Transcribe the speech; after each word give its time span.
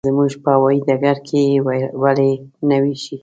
زموږ 0.09 0.31
په 0.43 0.51
هوايي 0.57 0.79
ډګر 0.87 1.17
کې 1.27 1.39
یې 1.49 1.57
ولې 2.03 2.31
نه 2.69 2.77
وېشي. 2.81 3.15